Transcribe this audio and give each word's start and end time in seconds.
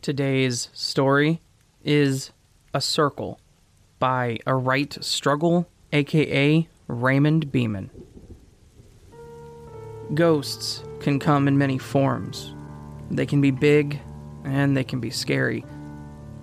Today's 0.00 0.68
story 0.72 1.40
is 1.84 2.30
A 2.72 2.80
Circle 2.80 3.40
by 3.98 4.38
A 4.46 4.54
Right 4.54 4.96
Struggle, 5.02 5.68
aka 5.92 6.68
Raymond 6.86 7.50
Beeman. 7.50 7.90
Ghosts 10.14 10.84
can 11.00 11.18
come 11.18 11.48
in 11.48 11.58
many 11.58 11.78
forms. 11.78 12.54
They 13.10 13.26
can 13.26 13.40
be 13.40 13.50
big 13.50 14.00
and 14.44 14.76
they 14.76 14.84
can 14.84 15.00
be 15.00 15.10
scary. 15.10 15.64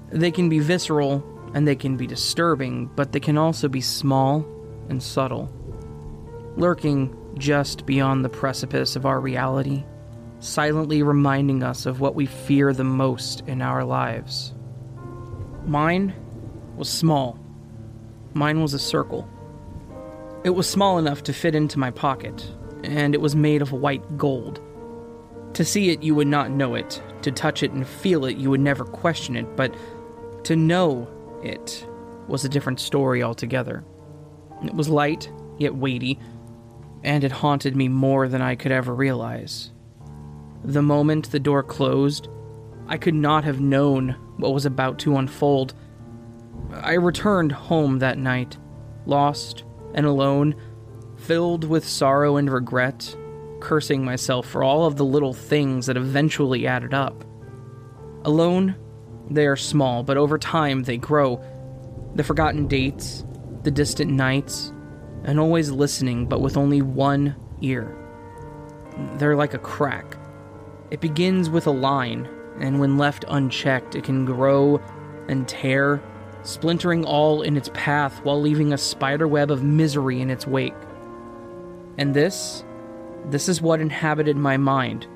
They 0.09 0.31
can 0.31 0.49
be 0.49 0.59
visceral 0.59 1.23
and 1.53 1.65
they 1.65 1.77
can 1.77 1.95
be 1.95 2.07
disturbing, 2.07 2.87
but 2.87 3.13
they 3.13 3.21
can 3.21 3.37
also 3.37 3.69
be 3.69 3.81
small 3.81 4.45
and 4.89 5.01
subtle, 5.01 5.49
lurking 6.57 7.15
just 7.37 7.85
beyond 7.85 8.25
the 8.25 8.29
precipice 8.29 8.97
of 8.97 9.05
our 9.05 9.21
reality, 9.21 9.85
silently 10.45 11.01
reminding 11.03 11.63
us 11.63 11.85
of 11.85 11.99
what 11.99 12.15
we 12.15 12.25
fear 12.25 12.73
the 12.73 12.83
most 12.83 13.41
in 13.47 13.61
our 13.61 13.83
lives. 13.83 14.53
Mine 15.65 16.13
was 16.75 16.89
small. 16.89 17.39
Mine 18.33 18.61
was 18.61 18.73
a 18.73 18.79
circle. 18.79 19.27
It 20.43 20.51
was 20.51 20.69
small 20.69 20.97
enough 20.99 21.23
to 21.23 21.33
fit 21.33 21.55
into 21.55 21.79
my 21.79 21.89
pocket, 21.89 22.51
and 22.83 23.15
it 23.15 23.21
was 23.21 23.35
made 23.35 23.61
of 23.61 23.71
white 23.71 24.17
gold. 24.17 24.61
To 25.55 25.65
see 25.65 25.89
it, 25.89 26.03
you 26.03 26.13
would 26.13 26.27
not 26.27 26.51
know 26.51 26.75
it. 26.75 27.01
To 27.23 27.31
touch 27.31 27.63
it 27.63 27.71
and 27.71 27.87
feel 27.87 28.25
it, 28.25 28.37
you 28.37 28.49
would 28.49 28.59
never 28.59 28.85
question 28.85 29.35
it, 29.35 29.55
but 29.55 29.73
to 30.43 30.55
know 30.55 31.07
it 31.43 31.87
was 32.27 32.45
a 32.45 32.49
different 32.49 32.79
story 32.79 33.23
altogether. 33.23 33.83
It 34.63 34.75
was 34.75 34.89
light, 34.89 35.31
yet 35.57 35.75
weighty, 35.75 36.19
and 37.03 37.23
it 37.23 37.31
haunted 37.31 37.75
me 37.75 37.87
more 37.87 38.27
than 38.27 38.41
I 38.41 38.55
could 38.55 38.71
ever 38.71 38.93
realize. 38.93 39.71
The 40.65 40.81
moment 40.81 41.29
the 41.29 41.39
door 41.39 41.61
closed, 41.61 42.27
I 42.87 42.97
could 42.97 43.13
not 43.13 43.43
have 43.43 43.61
known 43.61 44.15
what 44.37 44.51
was 44.51 44.65
about 44.65 44.97
to 44.99 45.17
unfold. 45.17 45.75
I 46.73 46.93
returned 46.93 47.51
home 47.51 47.99
that 47.99 48.17
night, 48.17 48.57
lost 49.05 49.63
and 49.93 50.07
alone, 50.07 50.55
filled 51.17 51.65
with 51.65 51.87
sorrow 51.87 52.37
and 52.37 52.51
regret, 52.51 53.15
cursing 53.59 54.03
myself 54.03 54.47
for 54.47 54.63
all 54.63 54.87
of 54.87 54.95
the 54.95 55.05
little 55.05 55.33
things 55.33 55.85
that 55.85 55.97
eventually 55.97 56.65
added 56.65 56.95
up. 56.95 57.23
Alone, 58.23 58.75
they 59.29 59.45
are 59.45 59.55
small, 59.55 60.01
but 60.01 60.17
over 60.17 60.39
time 60.39 60.81
they 60.81 60.97
grow. 60.97 61.43
The 62.15 62.23
forgotten 62.23 62.67
dates, 62.67 63.23
the 63.61 63.69
distant 63.69 64.09
nights, 64.09 64.73
and 65.25 65.39
always 65.39 65.69
listening, 65.69 66.25
but 66.25 66.41
with 66.41 66.57
only 66.57 66.81
one 66.81 67.35
ear. 67.61 67.95
They're 69.17 69.35
like 69.35 69.53
a 69.53 69.59
crack. 69.59 70.14
It 70.91 71.01
begins 71.01 71.49
with 71.49 71.67
a 71.67 71.71
line, 71.71 72.27
and 72.59 72.79
when 72.79 72.97
left 72.97 73.25
unchecked, 73.27 73.95
it 73.95 74.03
can 74.03 74.25
grow 74.25 74.79
and 75.27 75.47
tear, 75.47 76.01
splintering 76.43 77.03
all 77.05 77.41
in 77.41 77.57
its 77.57 77.69
path 77.73 78.23
while 78.23 78.39
leaving 78.39 78.71
a 78.71 78.77
spiderweb 78.77 79.49
of 79.49 79.63
misery 79.63 80.21
in 80.21 80.29
its 80.29 80.45
wake. 80.45 80.75
And 81.97 82.13
this, 82.13 82.63
this 83.29 83.49
is 83.49 83.61
what 83.61 83.81
inhabited 83.81 84.37
my 84.37 84.57
mind 84.57 85.07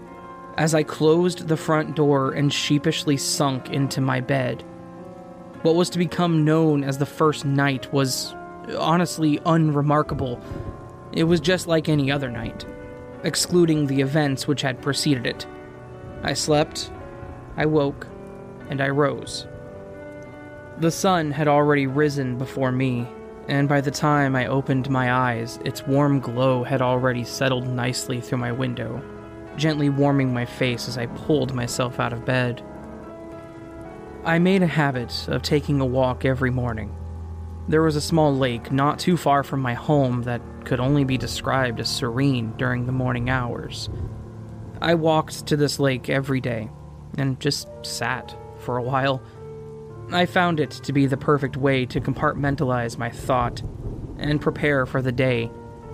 as 0.57 0.75
I 0.75 0.83
closed 0.83 1.47
the 1.47 1.55
front 1.55 1.95
door 1.95 2.33
and 2.33 2.51
sheepishly 2.51 3.15
sunk 3.15 3.69
into 3.69 4.01
my 4.01 4.19
bed. 4.19 4.61
What 5.61 5.75
was 5.75 5.89
to 5.91 5.97
become 5.97 6.43
known 6.43 6.83
as 6.83 6.97
the 6.97 7.05
first 7.05 7.45
night 7.45 7.93
was 7.93 8.35
honestly 8.77 9.39
unremarkable. 9.45 10.41
It 11.13 11.23
was 11.23 11.39
just 11.39 11.67
like 11.67 11.87
any 11.87 12.11
other 12.11 12.29
night, 12.29 12.65
excluding 13.23 13.87
the 13.87 14.01
events 14.01 14.47
which 14.47 14.61
had 14.61 14.81
preceded 14.81 15.25
it. 15.25 15.45
I 16.23 16.33
slept, 16.33 16.91
I 17.55 17.65
woke, 17.65 18.07
and 18.69 18.81
I 18.81 18.89
rose. 18.89 19.47
The 20.79 20.91
sun 20.91 21.31
had 21.31 21.47
already 21.47 21.87
risen 21.87 22.37
before 22.37 22.71
me, 22.71 23.07
and 23.47 23.67
by 23.67 23.81
the 23.81 23.91
time 23.91 24.35
I 24.35 24.47
opened 24.47 24.89
my 24.89 25.11
eyes, 25.11 25.59
its 25.65 25.85
warm 25.85 26.19
glow 26.19 26.63
had 26.63 26.81
already 26.81 27.23
settled 27.23 27.67
nicely 27.67 28.21
through 28.21 28.37
my 28.37 28.51
window, 28.51 29.01
gently 29.57 29.89
warming 29.89 30.33
my 30.33 30.45
face 30.45 30.87
as 30.87 30.97
I 30.97 31.07
pulled 31.07 31.53
myself 31.53 31.99
out 31.99 32.13
of 32.13 32.25
bed. 32.25 32.63
I 34.23 34.39
made 34.39 34.61
a 34.61 34.67
habit 34.67 35.27
of 35.29 35.41
taking 35.41 35.79
a 35.79 35.85
walk 35.85 36.25
every 36.25 36.51
morning. 36.51 36.95
There 37.67 37.81
was 37.81 37.95
a 37.95 38.01
small 38.01 38.35
lake 38.35 38.71
not 38.71 38.99
too 38.99 39.15
far 39.15 39.43
from 39.43 39.61
my 39.61 39.73
home 39.73 40.23
that 40.23 40.41
could 40.65 40.79
only 40.79 41.03
be 41.03 41.17
described 41.17 41.79
as 41.79 41.89
serene 41.89 42.53
during 42.57 42.85
the 42.85 42.91
morning 42.91 43.29
hours. 43.29 43.89
I 44.81 44.95
walked 44.95 45.45
to 45.47 45.57
this 45.57 45.79
lake 45.79 46.09
every 46.09 46.39
day 46.39 46.69
and 47.17 47.39
just 47.39 47.67
sat 47.81 48.35
for 48.59 48.77
a 48.77 48.83
while. 48.83 49.21
I 50.11 50.25
found 50.25 50.59
it 50.59 50.71
to 50.71 50.93
be 50.93 51.05
the 51.05 51.17
perfect 51.17 51.57
way 51.57 51.85
to 51.87 51.99
compartmentalize 51.99 52.97
my 52.97 53.09
thought 53.09 53.61
and 54.17 54.41
prepare 54.41 54.85
for 54.85 55.01
the 55.01 55.11
day, 55.11 55.51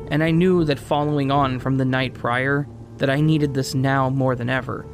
and 0.09 0.23
I 0.23 0.31
knew 0.31 0.63
that 0.66 0.79
following 0.79 1.31
on 1.31 1.59
from 1.59 1.78
the 1.78 1.85
night 1.85 2.13
prior, 2.13 2.68
that 2.97 3.09
I 3.09 3.19
needed 3.22 3.53
this 3.53 3.73
now 3.75 4.09
more 4.09 4.35
than 4.35 4.50
ever. 4.50 4.85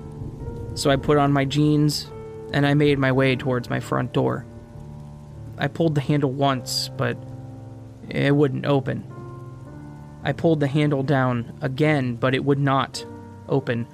So 0.74 0.90
I 0.90 0.96
put 0.96 1.18
on 1.18 1.34
my 1.34 1.46
jeans 1.46 2.10
and 2.54 2.66
I 2.66 2.74
made 2.74 2.98
my 2.98 3.12
way 3.12 3.36
towards 3.36 3.70
my 3.70 3.80
front 3.80 4.14
door. 4.14 4.46
I 5.58 5.68
pulled 5.68 5.96
the 5.96 6.02
handle 6.02 6.32
once, 6.32 6.90
but 6.98 7.18
it 8.10 8.36
wouldn't 8.36 8.66
open. 8.66 9.06
I 10.24 10.32
pulled 10.32 10.60
the 10.62 10.68
handle 10.68 11.04
down 11.04 11.58
again, 11.62 12.16
but 12.16 12.34
it 12.34 12.44
would 12.44 12.60
not 12.60 13.06
open. 13.50 13.88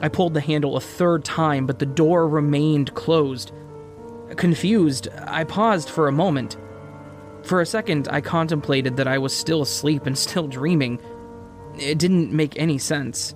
I 0.00 0.08
pulled 0.08 0.34
the 0.34 0.40
handle 0.40 0.76
a 0.76 0.80
third 0.80 1.24
time, 1.24 1.66
but 1.66 1.78
the 1.78 1.86
door 1.86 2.28
remained 2.28 2.94
closed. 2.94 3.52
Confused, 4.36 5.08
I 5.26 5.44
paused 5.44 5.90
for 5.90 6.08
a 6.08 6.12
moment. 6.12 6.56
For 7.42 7.60
a 7.60 7.66
second, 7.66 8.08
I 8.10 8.20
contemplated 8.20 8.96
that 8.96 9.08
I 9.08 9.18
was 9.18 9.36
still 9.36 9.62
asleep 9.62 10.06
and 10.06 10.16
still 10.16 10.46
dreaming. 10.46 11.00
It 11.78 11.98
didn't 11.98 12.32
make 12.32 12.58
any 12.58 12.78
sense. 12.78 13.34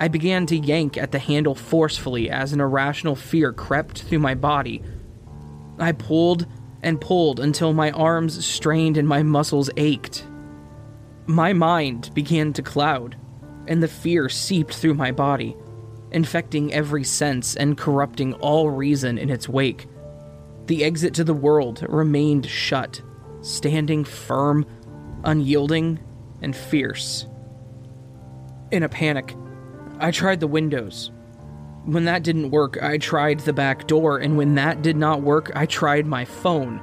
I 0.00 0.08
began 0.08 0.46
to 0.46 0.56
yank 0.56 0.98
at 0.98 1.12
the 1.12 1.18
handle 1.18 1.54
forcefully 1.54 2.28
as 2.28 2.52
an 2.52 2.60
irrational 2.60 3.14
fear 3.14 3.52
crept 3.52 4.02
through 4.02 4.18
my 4.18 4.34
body. 4.34 4.82
I 5.78 5.92
pulled 5.92 6.46
and 6.82 7.00
pulled 7.00 7.40
until 7.40 7.72
my 7.72 7.90
arms 7.92 8.44
strained 8.44 8.96
and 8.96 9.08
my 9.08 9.22
muscles 9.22 9.70
ached. 9.76 10.26
My 11.26 11.52
mind 11.52 12.10
began 12.12 12.52
to 12.54 12.62
cloud, 12.62 13.16
and 13.66 13.82
the 13.82 13.88
fear 13.88 14.28
seeped 14.28 14.74
through 14.74 14.94
my 14.94 15.10
body, 15.10 15.56
infecting 16.10 16.72
every 16.72 17.04
sense 17.04 17.56
and 17.56 17.78
corrupting 17.78 18.34
all 18.34 18.70
reason 18.70 19.18
in 19.18 19.30
its 19.30 19.48
wake. 19.48 19.86
The 20.66 20.84
exit 20.84 21.14
to 21.14 21.24
the 21.24 21.34
world 21.34 21.84
remained 21.88 22.46
shut, 22.46 23.02
standing 23.42 24.04
firm, 24.04 24.64
unyielding, 25.24 26.00
and 26.40 26.54
fierce. 26.54 27.26
In 28.70 28.82
a 28.82 28.88
panic, 28.88 29.36
I 29.98 30.10
tried 30.10 30.40
the 30.40 30.46
windows. 30.46 31.10
When 31.84 32.06
that 32.06 32.22
didn't 32.22 32.50
work, 32.50 32.82
I 32.82 32.98
tried 32.98 33.40
the 33.40 33.52
back 33.52 33.86
door, 33.86 34.18
and 34.18 34.36
when 34.36 34.54
that 34.54 34.82
did 34.82 34.96
not 34.96 35.22
work, 35.22 35.52
I 35.54 35.66
tried 35.66 36.06
my 36.06 36.24
phone. 36.24 36.80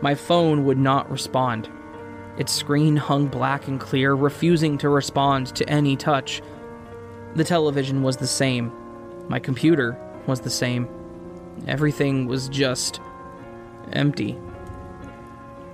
My 0.00 0.14
phone 0.14 0.64
would 0.64 0.78
not 0.78 1.10
respond. 1.10 1.68
Its 2.38 2.52
screen 2.52 2.96
hung 2.96 3.26
black 3.26 3.66
and 3.66 3.80
clear, 3.80 4.14
refusing 4.14 4.78
to 4.78 4.88
respond 4.88 5.48
to 5.56 5.68
any 5.68 5.96
touch. 5.96 6.40
The 7.34 7.44
television 7.44 8.02
was 8.02 8.16
the 8.16 8.28
same. 8.28 8.72
My 9.28 9.40
computer 9.40 9.98
was 10.26 10.40
the 10.40 10.50
same. 10.50 10.88
Everything 11.66 12.26
was 12.26 12.48
just 12.48 13.00
empty. 13.92 14.38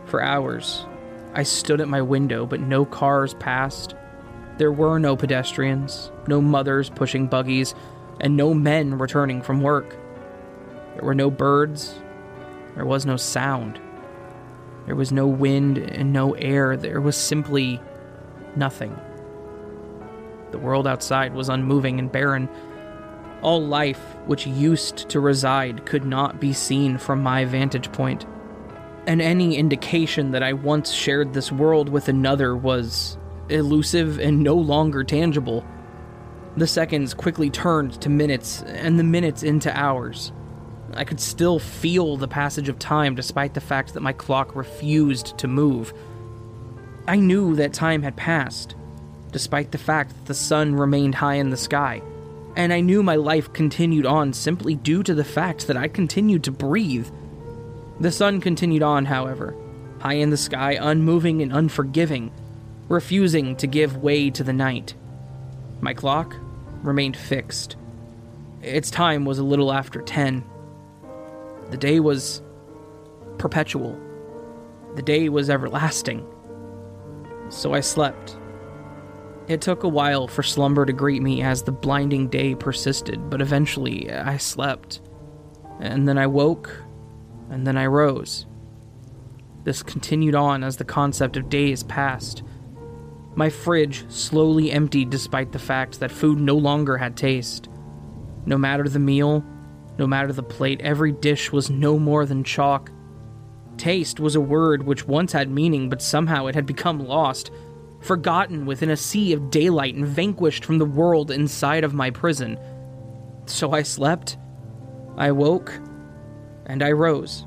For 0.06 0.22
hours, 0.22 0.86
I 1.34 1.42
stood 1.42 1.82
at 1.82 1.88
my 1.88 2.00
window, 2.00 2.46
but 2.46 2.60
no 2.60 2.86
cars 2.86 3.34
passed. 3.34 3.94
There 4.56 4.72
were 4.72 4.98
no 4.98 5.16
pedestrians, 5.16 6.10
no 6.26 6.40
mothers 6.40 6.88
pushing 6.88 7.26
buggies, 7.26 7.74
and 8.20 8.36
no 8.36 8.54
men 8.54 8.96
returning 8.96 9.42
from 9.42 9.60
work. 9.60 9.96
There 10.94 11.04
were 11.04 11.14
no 11.14 11.30
birds. 11.30 11.94
There 12.74 12.86
was 12.86 13.04
no 13.04 13.16
sound. 13.16 13.80
There 14.86 14.96
was 14.96 15.12
no 15.12 15.26
wind 15.26 15.78
and 15.78 16.12
no 16.12 16.32
air. 16.34 16.76
There 16.76 17.00
was 17.00 17.16
simply 17.16 17.80
nothing. 18.56 18.98
The 20.50 20.58
world 20.58 20.86
outside 20.86 21.34
was 21.34 21.48
unmoving 21.48 21.98
and 21.98 22.12
barren. 22.12 22.48
All 23.42 23.62
life 23.66 24.00
which 24.26 24.46
used 24.46 25.08
to 25.10 25.20
reside 25.20 25.84
could 25.84 26.04
not 26.04 26.40
be 26.40 26.52
seen 26.52 26.98
from 26.98 27.22
my 27.22 27.44
vantage 27.44 27.90
point. 27.92 28.26
and 29.06 29.20
any 29.20 29.56
indication 29.56 30.30
that 30.30 30.42
I 30.42 30.52
once 30.52 30.92
shared 30.92 31.32
this 31.32 31.52
world 31.52 31.88
with 31.88 32.08
another 32.08 32.56
was 32.56 33.18
elusive 33.48 34.18
and 34.18 34.42
no 34.42 34.54
longer 34.54 35.04
tangible. 35.04 35.64
The 36.56 36.66
seconds 36.66 37.14
quickly 37.14 37.50
turned 37.50 38.00
to 38.00 38.08
minutes, 38.08 38.62
and 38.62 38.98
the 38.98 39.04
minutes 39.04 39.42
into 39.42 39.76
hours. 39.76 40.32
I 40.92 41.04
could 41.04 41.18
still 41.20 41.58
feel 41.58 42.16
the 42.16 42.28
passage 42.28 42.68
of 42.68 42.78
time 42.78 43.14
despite 43.14 43.54
the 43.54 43.60
fact 43.60 43.94
that 43.94 44.02
my 44.02 44.12
clock 44.12 44.54
refused 44.54 45.38
to 45.38 45.48
move. 45.48 45.92
I 47.08 47.16
knew 47.16 47.56
that 47.56 47.72
time 47.72 48.02
had 48.02 48.16
passed, 48.16 48.74
despite 49.32 49.72
the 49.72 49.78
fact 49.78 50.10
that 50.14 50.26
the 50.26 50.34
sun 50.34 50.74
remained 50.74 51.14
high 51.14 51.34
in 51.34 51.50
the 51.50 51.56
sky. 51.56 52.02
and 52.56 52.72
I 52.72 52.80
knew 52.80 53.02
my 53.02 53.16
life 53.16 53.52
continued 53.52 54.06
on 54.06 54.32
simply 54.32 54.74
due 54.74 55.02
to 55.02 55.14
the 55.14 55.24
fact 55.24 55.66
that 55.66 55.76
I 55.76 55.88
continued 55.88 56.44
to 56.44 56.52
breathe. 56.52 57.08
The 58.00 58.12
sun 58.12 58.40
continued 58.40 58.82
on, 58.82 59.04
however, 59.04 59.56
high 60.00 60.14
in 60.14 60.30
the 60.30 60.36
sky, 60.36 60.78
unmoving 60.80 61.42
and 61.42 61.52
unforgiving, 61.52 62.32
refusing 62.88 63.56
to 63.56 63.66
give 63.66 63.96
way 63.96 64.30
to 64.30 64.44
the 64.44 64.52
night. 64.52 64.94
My 65.80 65.94
clock 65.94 66.36
remained 66.82 67.16
fixed. 67.16 67.76
Its 68.62 68.90
time 68.90 69.24
was 69.24 69.38
a 69.38 69.44
little 69.44 69.72
after 69.72 70.00
10. 70.00 70.44
The 71.74 71.78
day 71.78 71.98
was 71.98 72.40
perpetual. 73.36 73.98
The 74.94 75.02
day 75.02 75.28
was 75.28 75.50
everlasting. 75.50 76.24
So 77.48 77.74
I 77.74 77.80
slept. 77.80 78.36
It 79.48 79.60
took 79.60 79.82
a 79.82 79.88
while 79.88 80.28
for 80.28 80.44
slumber 80.44 80.86
to 80.86 80.92
greet 80.92 81.20
me 81.20 81.42
as 81.42 81.64
the 81.64 81.72
blinding 81.72 82.28
day 82.28 82.54
persisted, 82.54 83.28
but 83.28 83.40
eventually 83.40 84.08
I 84.08 84.36
slept. 84.36 85.00
And 85.80 86.06
then 86.06 86.16
I 86.16 86.28
woke, 86.28 86.70
and 87.50 87.66
then 87.66 87.76
I 87.76 87.86
rose. 87.86 88.46
This 89.64 89.82
continued 89.82 90.36
on 90.36 90.62
as 90.62 90.76
the 90.76 90.84
concept 90.84 91.36
of 91.36 91.48
days 91.48 91.82
passed. 91.82 92.44
My 93.34 93.50
fridge 93.50 94.08
slowly 94.08 94.70
emptied 94.70 95.10
despite 95.10 95.50
the 95.50 95.58
fact 95.58 95.98
that 95.98 96.12
food 96.12 96.38
no 96.38 96.54
longer 96.54 96.98
had 96.98 97.16
taste. 97.16 97.68
No 98.46 98.56
matter 98.56 98.88
the 98.88 99.00
meal, 99.00 99.44
no 99.98 100.06
matter 100.06 100.32
the 100.32 100.42
plate, 100.42 100.80
every 100.80 101.12
dish 101.12 101.52
was 101.52 101.70
no 101.70 101.98
more 101.98 102.26
than 102.26 102.44
chalk. 102.44 102.90
Taste 103.76 104.20
was 104.20 104.34
a 104.34 104.40
word 104.40 104.84
which 104.84 105.06
once 105.06 105.32
had 105.32 105.50
meaning, 105.50 105.88
but 105.88 106.02
somehow 106.02 106.46
it 106.46 106.54
had 106.54 106.66
become 106.66 107.06
lost, 107.06 107.50
forgotten 108.00 108.66
within 108.66 108.90
a 108.90 108.96
sea 108.96 109.32
of 109.32 109.50
daylight 109.50 109.94
and 109.94 110.06
vanquished 110.06 110.64
from 110.64 110.78
the 110.78 110.84
world 110.84 111.30
inside 111.30 111.84
of 111.84 111.94
my 111.94 112.10
prison. 112.10 112.58
So 113.46 113.72
I 113.72 113.82
slept, 113.82 114.36
I 115.16 115.32
woke, 115.32 115.72
and 116.66 116.82
I 116.82 116.92
rose. 116.92 117.46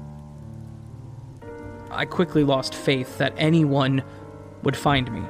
I 1.89 2.05
quickly 2.05 2.44
lost 2.44 2.75
faith 2.75 3.17
that 3.17 3.33
anyone 3.38 4.03
would 4.63 4.75
find 4.75 5.11
me. 5.11 5.21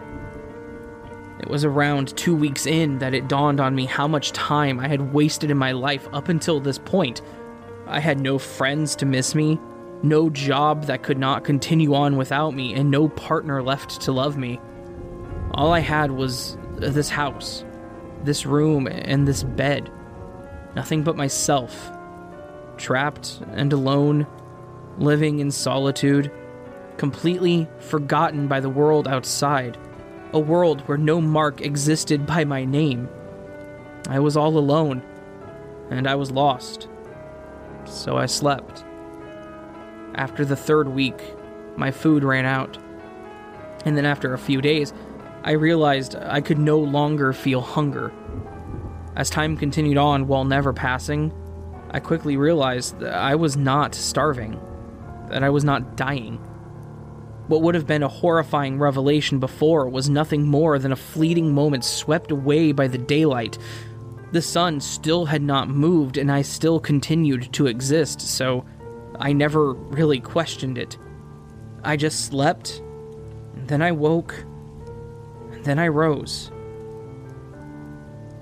It 1.39 1.49
was 1.49 1.63
around 1.63 2.15
two 2.17 2.35
weeks 2.35 2.65
in 2.65 2.97
that 2.99 3.13
it 3.13 3.27
dawned 3.27 3.59
on 3.59 3.75
me 3.75 3.85
how 3.85 4.07
much 4.07 4.31
time 4.31 4.79
I 4.79 4.87
had 4.87 5.13
wasted 5.13 5.51
in 5.51 5.57
my 5.57 5.71
life 5.71 6.07
up 6.11 6.29
until 6.29 6.59
this 6.59 6.79
point. 6.79 7.21
I 7.85 7.99
had 7.99 8.19
no 8.19 8.37
friends 8.37 8.95
to 8.97 9.05
miss 9.05 9.35
me, 9.35 9.59
no 10.03 10.29
job 10.29 10.85
that 10.85 11.03
could 11.03 11.17
not 11.17 11.43
continue 11.43 11.93
on 11.93 12.17
without 12.17 12.53
me, 12.53 12.73
and 12.73 12.89
no 12.89 13.07
partner 13.09 13.61
left 13.61 14.01
to 14.01 14.11
love 14.11 14.37
me. 14.37 14.59
All 15.53 15.71
I 15.71 15.79
had 15.79 16.11
was 16.11 16.57
this 16.75 17.09
house, 17.09 17.63
this 18.23 18.45
room, 18.45 18.87
and 18.87 19.27
this 19.27 19.43
bed. 19.43 19.91
Nothing 20.75 21.03
but 21.03 21.15
myself. 21.15 21.91
Trapped 22.77 23.41
and 23.53 23.73
alone, 23.73 24.27
living 24.97 25.39
in 25.39 25.49
solitude, 25.51 26.31
completely 26.97 27.67
forgotten 27.79 28.47
by 28.47 28.59
the 28.59 28.69
world 28.69 29.07
outside. 29.07 29.77
A 30.33 30.39
world 30.39 30.81
where 30.81 30.97
no 30.97 31.21
mark 31.21 31.61
existed 31.61 32.25
by 32.25 32.43
my 32.43 32.65
name. 32.65 33.07
I 34.09 34.19
was 34.19 34.35
all 34.35 34.57
alone, 34.57 35.01
and 35.89 36.07
I 36.07 36.15
was 36.15 36.31
lost. 36.31 36.87
So 37.85 38.17
I 38.17 38.25
slept. 38.25 38.83
After 40.15 40.43
the 40.43 40.55
third 40.55 40.89
week, 40.89 41.21
my 41.77 41.91
food 41.91 42.23
ran 42.23 42.45
out. 42.45 42.77
And 43.85 43.95
then 43.95 44.05
after 44.05 44.33
a 44.33 44.39
few 44.39 44.61
days, 44.61 44.93
I 45.43 45.51
realized 45.51 46.15
I 46.15 46.41
could 46.41 46.59
no 46.59 46.77
longer 46.77 47.31
feel 47.31 47.61
hunger. 47.61 48.11
As 49.15 49.29
time 49.29 49.55
continued 49.55 49.97
on 49.97 50.27
while 50.27 50.43
never 50.43 50.73
passing, 50.73 51.31
I 51.91 52.01
quickly 52.01 52.35
realized 52.35 52.99
that 52.99 53.13
I 53.13 53.35
was 53.35 53.55
not 53.55 53.95
starving, 53.95 54.59
that 55.29 55.43
I 55.43 55.49
was 55.49 55.63
not 55.63 55.95
dying. 55.95 56.39
What 57.47 57.61
would 57.61 57.75
have 57.75 57.87
been 57.87 58.03
a 58.03 58.09
horrifying 58.09 58.77
revelation 58.77 59.39
before 59.39 59.87
was 59.87 60.09
nothing 60.09 60.45
more 60.45 60.77
than 60.79 60.91
a 60.91 60.97
fleeting 60.97 61.53
moment 61.53 61.85
swept 61.85 62.31
away 62.31 62.73
by 62.73 62.87
the 62.87 62.97
daylight. 62.97 63.57
The 64.33 64.41
sun 64.41 64.81
still 64.81 65.25
had 65.25 65.41
not 65.41 65.69
moved, 65.69 66.17
and 66.17 66.29
I 66.29 66.41
still 66.41 66.79
continued 66.79 67.53
to 67.53 67.67
exist, 67.67 68.19
so 68.19 68.65
I 69.17 69.31
never 69.31 69.73
really 69.73 70.19
questioned 70.19 70.77
it. 70.77 70.97
I 71.83 71.95
just 71.95 72.25
slept, 72.25 72.81
then 73.67 73.81
I 73.81 73.93
woke, 73.93 74.43
and 75.53 75.63
then 75.63 75.79
I 75.79 75.87
rose. 75.87 76.51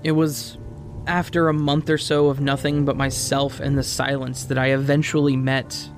It 0.04 0.14
was 0.14 0.58
after 1.06 1.48
a 1.48 1.54
month 1.54 1.92
or 1.92 2.00
so 2.00 2.28
of 2.30 2.40
nothing 2.40 2.86
but 2.86 2.98
myself 2.98 3.60
and 3.60 3.78
the 3.78 3.84
silence 3.84 4.46
that 4.46 4.58
I 4.58 4.72
eventually 4.72 5.36
met 5.36 5.90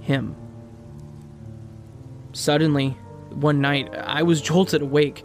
him. 0.00 0.36
Suddenly, 2.32 2.96
one 3.34 3.60
night, 3.60 3.94
I 3.94 4.22
was 4.22 4.40
jolted 4.40 4.80
awake. 4.80 5.24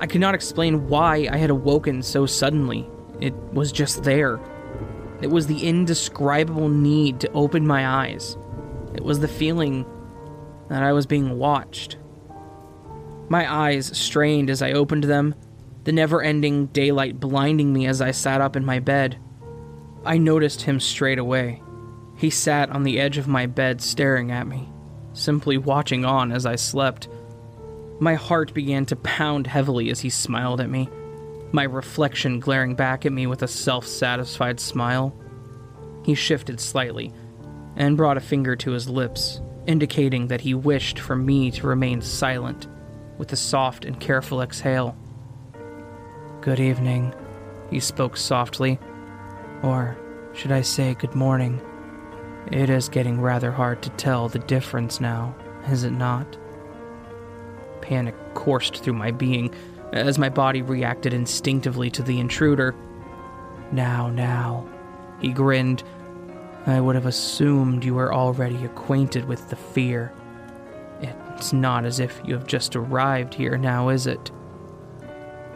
I 0.00 0.06
could 0.06 0.20
not 0.20 0.34
explain 0.34 0.88
why 0.88 1.28
I 1.30 1.36
had 1.36 1.50
awoken 1.50 2.02
so 2.02 2.26
suddenly. 2.26 2.88
It 3.20 3.34
was 3.52 3.70
just 3.70 4.02
there. 4.02 4.40
It 5.20 5.30
was 5.30 5.46
the 5.46 5.64
indescribable 5.66 6.68
need 6.68 7.20
to 7.20 7.32
open 7.32 7.64
my 7.64 7.86
eyes. 7.86 8.36
It 8.94 9.04
was 9.04 9.20
the 9.20 9.28
feeling 9.28 9.86
that 10.68 10.82
I 10.82 10.92
was 10.92 11.06
being 11.06 11.38
watched. 11.38 11.96
My 13.28 13.50
eyes 13.50 13.96
strained 13.96 14.50
as 14.50 14.62
I 14.62 14.72
opened 14.72 15.04
them, 15.04 15.36
the 15.84 15.92
never 15.92 16.22
ending 16.22 16.66
daylight 16.66 17.20
blinding 17.20 17.72
me 17.72 17.86
as 17.86 18.00
I 18.00 18.10
sat 18.10 18.40
up 18.40 18.56
in 18.56 18.64
my 18.64 18.80
bed. 18.80 19.16
I 20.04 20.18
noticed 20.18 20.62
him 20.62 20.80
straight 20.80 21.20
away. 21.20 21.62
He 22.16 22.30
sat 22.30 22.70
on 22.70 22.82
the 22.82 23.00
edge 23.00 23.16
of 23.16 23.28
my 23.28 23.46
bed 23.46 23.80
staring 23.80 24.32
at 24.32 24.48
me 24.48 24.72
simply 25.12 25.58
watching 25.58 26.04
on 26.04 26.32
as 26.32 26.46
I 26.46 26.56
slept. 26.56 27.08
My 28.00 28.14
heart 28.14 28.54
began 28.54 28.86
to 28.86 28.96
pound 28.96 29.46
heavily 29.46 29.90
as 29.90 30.00
he 30.00 30.10
smiled 30.10 30.60
at 30.60 30.70
me, 30.70 30.88
my 31.52 31.64
reflection 31.64 32.40
glaring 32.40 32.74
back 32.74 33.04
at 33.04 33.12
me 33.12 33.26
with 33.26 33.42
a 33.42 33.48
self 33.48 33.86
satisfied 33.86 34.58
smile. 34.58 35.14
He 36.04 36.14
shifted 36.14 36.60
slightly 36.60 37.12
and 37.76 37.96
brought 37.96 38.16
a 38.16 38.20
finger 38.20 38.56
to 38.56 38.72
his 38.72 38.88
lips, 38.88 39.40
indicating 39.66 40.28
that 40.28 40.40
he 40.40 40.54
wished 40.54 40.98
for 40.98 41.16
me 41.16 41.50
to 41.52 41.66
remain 41.66 42.00
silent, 42.00 42.66
with 43.18 43.32
a 43.32 43.36
soft 43.36 43.84
and 43.84 44.00
careful 44.00 44.42
exhale. 44.42 44.96
Good 46.40 46.58
evening, 46.58 47.14
he 47.70 47.78
spoke 47.78 48.16
softly. 48.16 48.78
Or 49.62 49.96
should 50.34 50.50
I 50.50 50.62
say 50.62 50.94
good 50.94 51.14
morning? 51.14 51.60
It 52.50 52.70
is 52.70 52.88
getting 52.88 53.20
rather 53.20 53.50
hard 53.50 53.82
to 53.82 53.90
tell 53.90 54.28
the 54.28 54.38
difference 54.40 55.00
now, 55.00 55.34
is 55.68 55.84
it 55.84 55.92
not? 55.92 56.36
Panic 57.80 58.14
coursed 58.34 58.82
through 58.82 58.94
my 58.94 59.10
being 59.10 59.54
as 59.92 60.18
my 60.18 60.28
body 60.28 60.62
reacted 60.62 61.12
instinctively 61.12 61.90
to 61.90 62.02
the 62.02 62.18
intruder. 62.18 62.74
Now, 63.70 64.08
now, 64.10 64.66
he 65.20 65.32
grinned. 65.32 65.82
I 66.66 66.80
would 66.80 66.94
have 66.94 67.06
assumed 67.06 67.84
you 67.84 67.94
were 67.94 68.12
already 68.12 68.64
acquainted 68.64 69.24
with 69.26 69.48
the 69.48 69.56
fear. 69.56 70.12
It's 71.00 71.52
not 71.52 71.84
as 71.84 71.98
if 71.98 72.20
you 72.24 72.34
have 72.34 72.46
just 72.46 72.76
arrived 72.76 73.34
here 73.34 73.56
now, 73.56 73.88
is 73.88 74.06
it? 74.06 74.30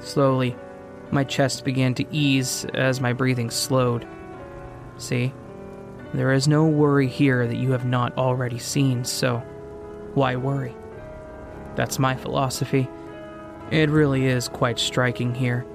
Slowly, 0.01 0.57
my 1.11 1.25
chest 1.25 1.65
began 1.65 1.95
to 1.95 2.07
ease 2.11 2.65
as 2.75 3.01
my 3.01 3.13
breathing 3.13 3.51
slowed. 3.51 4.07
See? 4.99 5.33
There 6.15 6.33
is 6.33 6.49
no 6.49 6.67
worry 6.67 7.09
here 7.09 7.47
that 7.47 7.57
you 7.57 7.73
have 7.73 7.85
not 7.85 8.17
already 8.17 8.59
seen, 8.59 9.05
so 9.05 9.39
why 10.15 10.37
worry? 10.37 10.75
That's 11.75 11.99
my 11.99 12.15
philosophy. 12.15 12.89
It 13.71 13.91
really 13.91 14.27
is 14.27 14.49
quite 14.49 14.79
striking 14.79 15.35
here. 15.35 15.67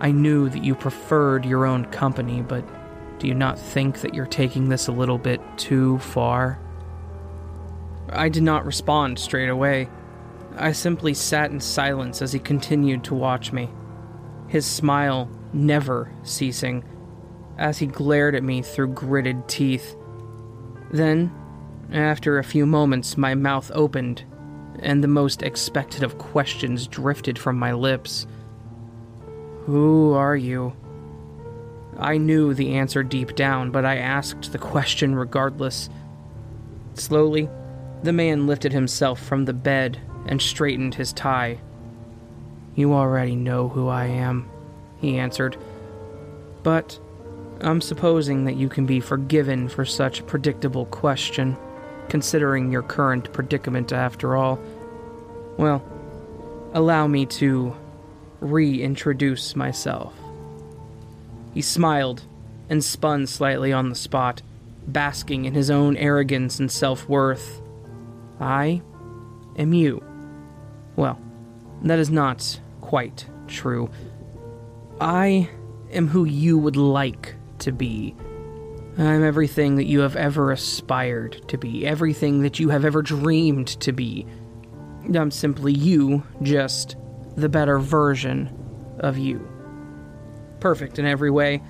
I 0.00 0.10
knew 0.10 0.48
that 0.48 0.64
you 0.64 0.74
preferred 0.74 1.44
your 1.44 1.66
own 1.66 1.84
company, 1.86 2.42
but 2.42 2.64
do 3.18 3.26
you 3.26 3.34
not 3.34 3.58
think 3.58 4.00
that 4.00 4.14
you're 4.14 4.26
taking 4.26 4.68
this 4.68 4.88
a 4.88 4.92
little 4.92 5.18
bit 5.18 5.40
too 5.56 5.98
far? 5.98 6.58
I 8.10 8.28
did 8.28 8.42
not 8.42 8.64
respond 8.64 9.18
straight 9.18 9.48
away. 9.48 9.88
I 10.56 10.72
simply 10.72 11.14
sat 11.14 11.50
in 11.50 11.60
silence 11.60 12.22
as 12.22 12.32
he 12.32 12.38
continued 12.38 13.04
to 13.04 13.14
watch 13.14 13.52
me, 13.52 13.70
his 14.48 14.66
smile 14.66 15.30
never 15.52 16.10
ceasing 16.22 16.84
as 17.58 17.78
he 17.78 17.86
glared 17.86 18.34
at 18.34 18.42
me 18.42 18.62
through 18.62 18.88
gritted 18.88 19.48
teeth. 19.48 19.96
Then, 20.90 21.32
after 21.92 22.38
a 22.38 22.44
few 22.44 22.64
moments, 22.66 23.18
my 23.18 23.34
mouth 23.34 23.70
opened, 23.74 24.24
and 24.80 25.02
the 25.02 25.08
most 25.08 25.42
expected 25.42 26.02
of 26.02 26.18
questions 26.18 26.86
drifted 26.86 27.38
from 27.38 27.58
my 27.58 27.72
lips. 27.72 28.26
Who 29.66 30.12
are 30.14 30.36
you? 30.36 30.74
I 31.98 32.16
knew 32.16 32.54
the 32.54 32.74
answer 32.74 33.02
deep 33.02 33.34
down, 33.34 33.70
but 33.72 33.84
I 33.84 33.96
asked 33.96 34.52
the 34.52 34.58
question 34.58 35.16
regardless. 35.16 35.90
Slowly, 36.94 37.50
the 38.02 38.12
man 38.12 38.46
lifted 38.46 38.72
himself 38.72 39.20
from 39.20 39.44
the 39.44 39.52
bed 39.52 40.00
and 40.26 40.40
straightened 40.40 40.94
his 40.94 41.12
tie. 41.12 41.58
You 42.76 42.92
already 42.94 43.34
know 43.34 43.68
who 43.68 43.88
I 43.88 44.06
am, 44.06 44.48
he 45.00 45.18
answered, 45.18 45.56
But 46.62 47.00
I'm 47.60 47.80
supposing 47.80 48.44
that 48.44 48.56
you 48.56 48.68
can 48.68 48.86
be 48.86 49.00
forgiven 49.00 49.68
for 49.68 49.84
such 49.84 50.24
predictable 50.26 50.86
question, 50.86 51.56
considering 52.08 52.70
your 52.70 52.82
current 52.82 53.32
predicament 53.32 53.92
after 53.92 54.36
all. 54.36 54.60
Well, 55.56 55.82
allow 56.72 57.08
me 57.08 57.26
to 57.26 57.74
reintroduce 58.40 59.56
myself. 59.56 60.14
He 61.52 61.62
smiled 61.62 62.22
and 62.68 62.84
spun 62.84 63.26
slightly 63.26 63.72
on 63.72 63.88
the 63.88 63.96
spot, 63.96 64.42
basking 64.86 65.44
in 65.44 65.54
his 65.54 65.70
own 65.70 65.96
arrogance 65.96 66.60
and 66.60 66.70
self 66.70 67.08
worth. 67.08 67.60
I 68.40 68.82
am 69.56 69.72
you. 69.72 70.04
Well, 70.94 71.18
that 71.82 71.98
is 71.98 72.10
not 72.10 72.60
quite 72.80 73.26
true. 73.48 73.90
I 75.00 75.50
am 75.90 76.08
who 76.08 76.24
you 76.24 76.56
would 76.58 76.76
like 76.76 77.34
to 77.60 77.72
be. 77.72 78.14
I'm 78.98 79.24
everything 79.24 79.76
that 79.76 79.86
you 79.86 80.00
have 80.00 80.16
ever 80.16 80.50
aspired 80.50 81.46
to 81.48 81.56
be, 81.56 81.86
everything 81.86 82.42
that 82.42 82.58
you 82.58 82.70
have 82.70 82.84
ever 82.84 83.00
dreamed 83.00 83.68
to 83.80 83.92
be. 83.92 84.26
I'm 85.14 85.30
simply 85.30 85.72
you, 85.72 86.24
just 86.42 86.96
the 87.36 87.48
better 87.48 87.78
version 87.78 88.52
of 88.98 89.16
you. 89.16 89.46
Perfect 90.58 90.98
in 90.98 91.06
every 91.06 91.30
way. 91.30 91.62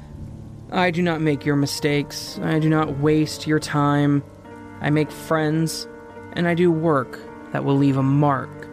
I 0.73 0.90
do 0.90 1.02
not 1.02 1.21
make 1.21 1.45
your 1.45 1.57
mistakes. 1.57 2.38
I 2.42 2.59
do 2.59 2.71
not 2.71 2.99
waste 2.99 3.47
your 3.47 3.59
time. 3.59 4.23
I 4.80 4.88
make 4.88 5.11
friends, 5.11 5.87
and 6.33 6.49
I 6.49 6.54
do 6.54 6.71
work 6.71 7.18
that 7.52 7.64
will 7.64 7.76
leave 7.76 7.99
a 7.99 8.02
mark. 8.02 8.68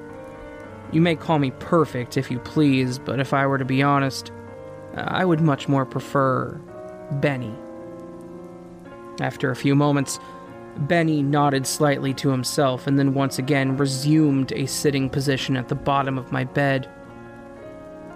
You 0.92 1.02
may 1.02 1.16
call 1.16 1.40
me 1.40 1.52
perfect 1.52 2.16
if 2.16 2.32
you 2.32 2.40
please, 2.40 3.00
but 3.00 3.20
if 3.20 3.34
I 3.34 3.48
were 3.48 3.58
to 3.58 3.66
be 3.66 3.84
honest, 3.84 4.32
I 4.96 5.26
would 5.26 5.42
much 5.42 5.68
more 5.68 5.86
prefer 5.86 6.62
Benny. 7.12 7.54
After 9.22 9.52
a 9.52 9.56
few 9.56 9.76
moments, 9.76 10.20
Benny 10.78 11.22
nodded 11.22 11.66
slightly 11.66 12.14
to 12.16 12.30
himself 12.30 12.86
and 12.86 13.00
then 13.00 13.14
once 13.14 13.40
again 13.40 13.78
resumed 13.78 14.52
a 14.52 14.66
sitting 14.66 15.10
position 15.10 15.56
at 15.56 15.70
the 15.70 15.76
bottom 15.76 16.18
of 16.18 16.32
my 16.32 16.44
bed. 16.44 16.90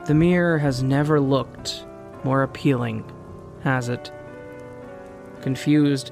The 0.08 0.14
mirror 0.14 0.58
has 0.58 0.84
never 0.84 1.20
looked 1.20 1.86
more 2.24 2.44
appealing, 2.44 3.10
has 3.64 3.88
it? 3.88 4.12
Confused, 5.42 6.12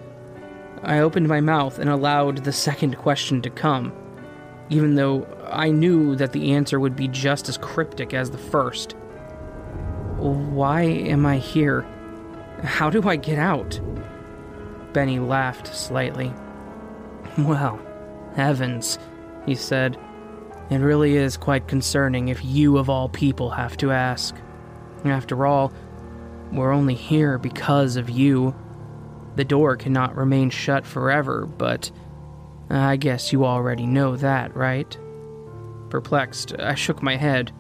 I 0.84 1.00
opened 1.00 1.28
my 1.28 1.42
mouth 1.42 1.80
and 1.80 1.90
allowed 1.90 2.44
the 2.44 2.54
second 2.54 2.98
question 2.98 3.42
to 3.42 3.50
come, 3.50 3.92
even 4.70 4.96
though 4.96 5.28
I 5.52 5.72
knew 5.72 6.16
that 6.16 6.32
the 6.32 6.54
answer 6.54 6.80
would 6.80 6.96
be 6.96 7.08
just 7.08 7.50
as 7.50 7.58
cryptic 7.58 8.14
as 8.14 8.32
the 8.32 8.38
first. 8.38 8.94
Why 10.18 10.84
am 10.84 11.26
I 11.26 11.38
here? 11.38 11.86
How 12.64 12.90
do 12.90 13.08
I 13.08 13.16
get 13.16 13.38
out? 13.38 13.80
Benny 14.94 15.20
laughed 15.20 15.68
slightly. 15.68 16.34
Well, 17.38 17.80
heavens, 18.36 18.98
he 19.46 19.56
said. 19.56 19.98
It 20.70 20.78
really 20.80 21.16
is 21.16 21.38
quite 21.38 21.68
concerning 21.68 22.28
if 22.28 22.44
you, 22.44 22.78
of 22.78 22.90
all 22.90 23.10
people, 23.10 23.52
have 23.52 23.78
to 23.78 23.92
ask. 23.92 24.36
After 25.06 25.46
all, 25.46 25.72
we're 26.52 26.72
only 26.72 26.96
here 26.96 27.38
because 27.38 27.96
of 27.96 28.10
you. 28.10 28.56
The 29.36 29.46
door 29.46 29.76
cannot 29.76 30.16
remain 30.16 30.50
shut 30.50 30.86
forever, 30.86 31.46
but 31.46 31.92
I 32.70 32.98
guess 32.98 33.32
you 33.32 33.46
already 33.46 33.86
know 33.86 34.16
that, 34.18 34.56
right? 34.56 34.98
Perplexed, 35.90 36.56
I 36.60 36.76
shook 36.76 37.02
my 37.02 37.16
head. 37.16 37.52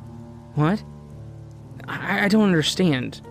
What? 0.55 0.83
I, 1.87 2.25
I 2.25 2.27
don't 2.27 2.43
understand. 2.43 3.21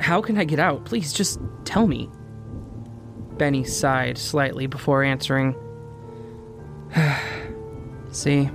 How 0.00 0.22
can 0.22 0.38
I 0.38 0.44
get 0.44 0.58
out? 0.58 0.84
Please 0.84 1.12
just 1.12 1.40
tell 1.64 1.86
me. 1.86 2.10
Benny 3.36 3.64
sighed 3.64 4.18
slightly 4.18 4.66
before 4.66 5.02
answering. 5.02 5.54
See, 8.10 8.50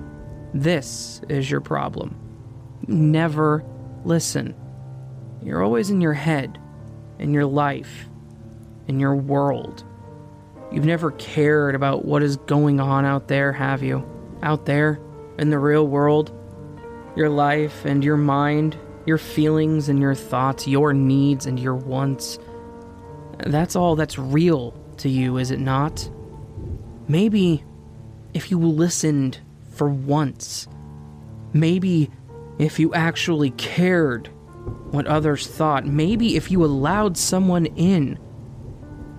this 0.53 1.21
is 1.29 1.49
your 1.49 1.61
problem. 1.61 2.17
Never 2.87 3.63
listen. 4.03 4.55
You're 5.41 5.63
always 5.63 5.89
in 5.89 6.01
your 6.01 6.13
head, 6.13 6.59
in 7.19 7.33
your 7.33 7.45
life, 7.45 8.09
in 8.87 8.99
your 8.99 9.15
world. 9.15 9.83
You've 10.71 10.85
never 10.85 11.11
cared 11.11 11.75
about 11.75 12.05
what 12.05 12.23
is 12.23 12.37
going 12.37 12.79
on 12.79 13.05
out 13.05 13.27
there, 13.27 13.53
have 13.53 13.83
you? 13.83 14.03
Out 14.41 14.65
there, 14.65 14.99
in 15.37 15.49
the 15.49 15.59
real 15.59 15.87
world? 15.87 16.31
Your 17.15 17.29
life 17.29 17.85
and 17.85 18.03
your 18.03 18.17
mind, 18.17 18.77
your 19.05 19.17
feelings 19.17 19.89
and 19.89 19.99
your 19.99 20.15
thoughts, 20.15 20.67
your 20.67 20.93
needs 20.93 21.45
and 21.45 21.59
your 21.59 21.75
wants. 21.75 22.39
That's 23.45 23.75
all 23.75 23.95
that's 23.95 24.17
real 24.17 24.71
to 24.97 25.09
you, 25.09 25.37
is 25.37 25.51
it 25.51 25.59
not? 25.59 26.09
Maybe 27.07 27.63
if 28.33 28.49
you 28.51 28.59
listened 28.59 29.39
for 29.71 29.89
once, 29.89 30.67
maybe 31.53 32.09
if 32.57 32.79
you 32.79 32.93
actually 32.93 33.51
cared 33.51 34.29
what 34.91 35.05
others 35.07 35.47
thought, 35.47 35.85
maybe 35.85 36.35
if 36.35 36.49
you 36.49 36.63
allowed 36.63 37.17
someone 37.17 37.65
in, 37.65 38.17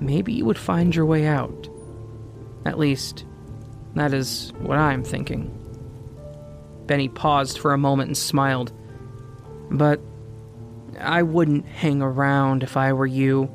maybe 0.00 0.32
you 0.32 0.44
would 0.44 0.58
find 0.58 0.94
your 0.94 1.06
way 1.06 1.26
out. 1.26 1.68
At 2.64 2.78
least, 2.78 3.24
that 3.94 4.12
is 4.12 4.52
what 4.58 4.78
I'm 4.78 5.04
thinking. 5.04 5.52
Benny 6.86 7.08
paused 7.08 7.58
for 7.58 7.72
a 7.72 7.78
moment 7.78 8.08
and 8.08 8.16
smiled. 8.16 8.72
But 9.70 10.00
I 11.00 11.22
wouldn't 11.22 11.66
hang 11.66 12.02
around 12.02 12.62
if 12.62 12.76
I 12.76 12.92
were 12.92 13.06
you. 13.06 13.50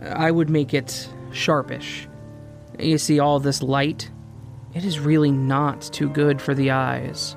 I 0.00 0.30
would 0.30 0.50
make 0.50 0.74
it 0.74 1.08
sharpish. 1.32 2.08
You 2.78 2.98
see, 2.98 3.18
all 3.18 3.40
this 3.40 3.62
light, 3.62 4.10
it 4.74 4.84
is 4.84 4.98
really 4.98 5.30
not 5.30 5.82
too 5.82 6.08
good 6.08 6.40
for 6.40 6.54
the 6.54 6.70
eyes. 6.70 7.36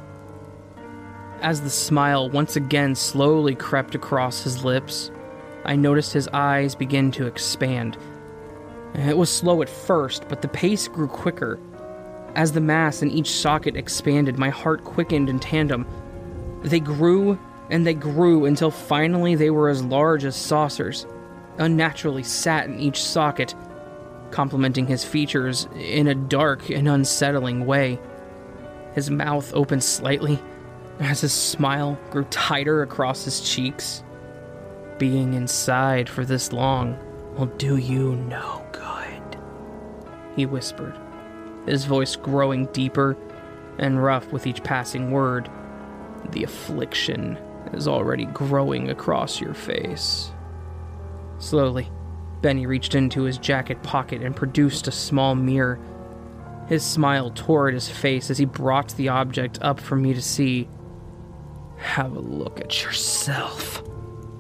As 1.42 1.62
the 1.62 1.70
smile 1.70 2.30
once 2.30 2.56
again 2.56 2.96
slowly 2.96 3.56
crept 3.56 3.96
across 3.96 4.44
his 4.44 4.64
lips, 4.64 5.12
I 5.66 5.76
noticed 5.76 6.14
his 6.14 6.28
eyes 6.30 6.76
begin 6.76 7.12
to 7.12 7.26
expand. 7.26 7.98
It 8.94 9.18
was 9.18 9.30
slow 9.30 9.62
at 9.62 9.70
first, 9.70 10.28
but 10.30 10.42
the 10.42 10.48
pace 10.48 10.88
grew 10.88 11.08
quicker. 11.08 11.60
As 12.36 12.52
the 12.52 12.62
mass 12.62 13.02
in 13.02 13.12
each 13.12 13.30
socket 13.30 13.76
expanded, 13.76 14.38
my 14.38 14.50
heart 14.50 14.84
quickened 14.84 15.30
in 15.30 15.40
tandem. 15.40 15.86
They 16.64 16.80
grew 16.80 17.38
and 17.70 17.86
they 17.86 17.94
grew 17.94 18.46
until 18.46 18.72
finally 18.72 19.36
they 19.36 19.50
were 19.50 19.70
as 19.70 19.84
large 19.84 20.26
as 20.26 20.36
saucers, 20.36 21.06
unnaturally 21.58 22.24
sat 22.24 22.66
in 22.66 22.80
each 22.80 23.02
socket, 23.02 23.56
complementing 24.32 24.88
his 24.88 25.04
features 25.04 25.68
in 25.76 26.08
a 26.08 26.16
dark 26.16 26.70
and 26.70 26.88
unsettling 26.88 27.66
way. 27.66 28.00
His 28.94 29.10
mouth 29.10 29.54
opened 29.54 29.84
slightly 29.84 30.40
as 31.00 31.22
his 31.22 31.34
smile 31.34 31.98
grew 32.12 32.26
tighter 32.26 32.82
across 32.82 33.26
his 33.26 33.42
cheeks. 33.42 34.04
Being 35.00 35.34
inside 35.34 36.08
for 36.08 36.24
this 36.24 36.54
long 36.54 36.98
will 37.36 37.48
do 37.48 37.78
you 37.78 38.16
no 38.16 38.66
good, 38.72 39.38
he 40.36 40.46
whispered, 40.46 40.96
his 41.66 41.86
voice 41.86 42.16
growing 42.16 42.68
deeper 42.68 43.18
and 43.80 44.04
rough 44.04 44.32
with 44.32 44.46
each 44.46 44.64
passing 44.64 45.12
word. 45.12 45.50
The 46.30 46.44
affliction 46.44 47.38
is 47.74 47.88
already 47.88 48.26
growing 48.26 48.90
across 48.90 49.42
your 49.42 49.54
face. 49.54 50.32
Slowly, 51.40 51.90
Benny 52.42 52.66
reached 52.66 52.96
into 52.96 53.24
his 53.24 53.38
jacket 53.38 53.82
pocket 53.84 54.22
and 54.22 54.36
produced 54.36 54.88
a 54.88 54.92
small 54.92 55.36
mirror. 55.36 55.80
His 56.68 56.84
smile 56.84 57.32
tore 57.32 57.68
at 57.68 57.74
his 57.74 57.90
face 57.90 58.30
as 58.30 58.38
he 58.38 58.46
brought 58.46 58.90
the 58.96 59.10
object 59.10 59.60
up 59.62 59.80
for 59.80 59.96
me 59.96 60.14
to 60.14 60.22
see. 60.22 60.68
Have 61.78 62.16
a 62.16 62.20
look 62.20 62.62
at 62.62 62.84
yourself, 62.84 63.84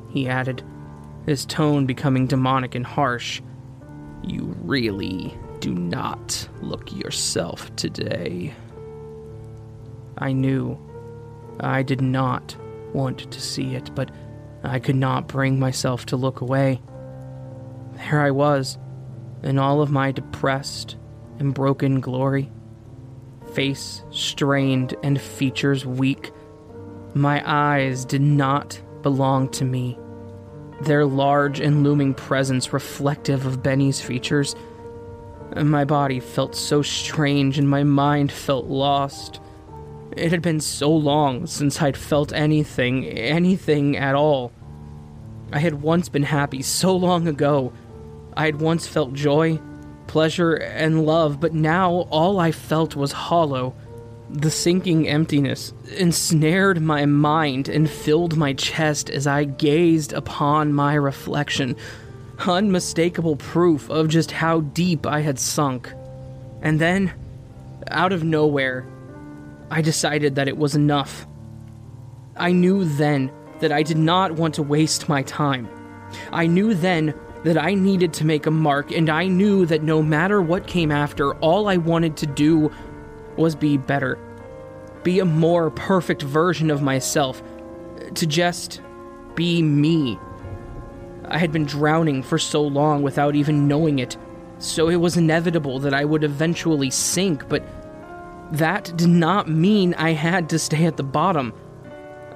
he 0.09 0.29
added, 0.29 0.63
his 1.25 1.45
tone 1.45 1.85
becoming 1.85 2.27
demonic 2.27 2.75
and 2.75 2.85
harsh. 2.85 3.41
You 4.23 4.55
really 4.61 5.37
do 5.59 5.73
not 5.73 6.47
look 6.61 6.93
yourself 6.93 7.73
today. 7.75 8.53
I 10.17 10.31
knew 10.31 10.77
I 11.59 11.83
did 11.83 12.01
not 12.01 12.55
want 12.93 13.31
to 13.31 13.41
see 13.41 13.75
it, 13.75 13.93
but 13.95 14.11
I 14.63 14.79
could 14.79 14.95
not 14.95 15.27
bring 15.27 15.59
myself 15.59 16.05
to 16.07 16.15
look 16.15 16.41
away. 16.41 16.81
There 17.95 18.21
I 18.21 18.31
was, 18.31 18.77
in 19.43 19.59
all 19.59 19.81
of 19.81 19.91
my 19.91 20.11
depressed 20.11 20.95
and 21.39 21.53
broken 21.53 21.99
glory, 21.99 22.51
face 23.53 24.03
strained 24.09 24.95
and 25.03 25.19
features 25.19 25.85
weak. 25.85 26.31
My 27.13 27.43
eyes 27.45 28.05
did 28.05 28.21
not 28.21 28.81
belong 29.01 29.49
to 29.49 29.65
me. 29.65 29.99
Their 30.81 31.05
large 31.05 31.59
and 31.59 31.83
looming 31.83 32.13
presence 32.13 32.73
reflective 32.73 33.45
of 33.45 33.61
Benny's 33.61 34.01
features. 34.01 34.55
My 35.55 35.85
body 35.85 36.19
felt 36.19 36.55
so 36.55 36.81
strange 36.81 37.59
and 37.59 37.69
my 37.69 37.83
mind 37.83 38.31
felt 38.31 38.65
lost. 38.65 39.39
It 40.15 40.31
had 40.31 40.41
been 40.41 40.59
so 40.59 40.91
long 40.91 41.47
since 41.47 41.81
I'd 41.81 41.97
felt 41.97 42.33
anything, 42.33 43.05
anything 43.05 43.97
at 43.97 44.15
all. 44.15 44.51
I 45.51 45.59
had 45.59 45.81
once 45.81 46.09
been 46.09 46.23
happy 46.23 46.61
so 46.61 46.95
long 46.95 47.27
ago. 47.27 47.73
I 48.35 48.45
had 48.45 48.59
once 48.59 48.87
felt 48.87 49.13
joy, 49.13 49.59
pleasure, 50.07 50.53
and 50.53 51.05
love, 51.05 51.39
but 51.39 51.53
now 51.53 52.07
all 52.11 52.39
I 52.39 52.51
felt 52.51 52.95
was 52.95 53.11
hollow. 53.11 53.73
The 54.29 54.51
sinking 54.51 55.07
emptiness 55.07 55.73
ensnared 55.97 56.81
my 56.81 57.05
mind 57.05 57.67
and 57.69 57.89
filled 57.89 58.37
my 58.37 58.53
chest 58.53 59.09
as 59.09 59.27
I 59.27 59.43
gazed 59.43 60.13
upon 60.13 60.73
my 60.73 60.95
reflection, 60.95 61.75
unmistakable 62.39 63.35
proof 63.35 63.89
of 63.89 64.07
just 64.07 64.31
how 64.31 64.61
deep 64.61 65.05
I 65.05 65.21
had 65.21 65.37
sunk. 65.39 65.91
And 66.61 66.79
then, 66.79 67.13
out 67.89 68.11
of 68.11 68.23
nowhere, 68.23 68.85
I 69.73 69.81
decided 69.81 70.35
that 70.35 70.47
it 70.47 70.55
was 70.55 70.75
enough. 70.75 71.25
I 72.37 72.51
knew 72.51 72.85
then 72.85 73.31
that 73.59 73.71
I 73.71 73.81
did 73.81 73.97
not 73.97 74.33
want 74.33 74.53
to 74.53 74.61
waste 74.61 75.09
my 75.09 75.23
time. 75.23 75.67
I 76.31 76.45
knew 76.45 76.75
then 76.75 77.15
that 77.43 77.57
I 77.57 77.73
needed 77.73 78.13
to 78.13 78.25
make 78.25 78.45
a 78.45 78.51
mark, 78.51 78.91
and 78.91 79.09
I 79.09 79.25
knew 79.25 79.65
that 79.65 79.81
no 79.81 80.03
matter 80.03 80.43
what 80.43 80.67
came 80.67 80.91
after, 80.91 81.33
all 81.37 81.67
I 81.67 81.77
wanted 81.77 82.17
to 82.17 82.27
do 82.27 82.71
was 83.35 83.55
be 83.55 83.77
better. 83.77 84.19
Be 85.01 85.17
a 85.17 85.25
more 85.25 85.71
perfect 85.71 86.21
version 86.21 86.69
of 86.69 86.83
myself. 86.83 87.41
To 88.13 88.27
just 88.27 88.79
be 89.33 89.63
me. 89.63 90.19
I 91.25 91.39
had 91.39 91.51
been 91.51 91.65
drowning 91.65 92.21
for 92.21 92.37
so 92.37 92.61
long 92.61 93.01
without 93.01 93.35
even 93.35 93.67
knowing 93.67 93.97
it, 93.97 94.17
so 94.59 94.87
it 94.87 94.97
was 94.97 95.17
inevitable 95.17 95.79
that 95.79 95.95
I 95.95 96.05
would 96.05 96.23
eventually 96.23 96.91
sink, 96.91 97.49
but 97.49 97.63
that 98.53 98.95
did 98.95 99.09
not 99.09 99.49
mean 99.49 99.95
I 99.95 100.11
had 100.11 100.47
to 100.49 100.59
stay 100.59 100.85
at 100.85 100.95
the 100.95 101.03
bottom. 101.03 101.53